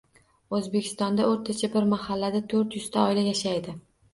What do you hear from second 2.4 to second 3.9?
to'rt yuzta oila yashaydi.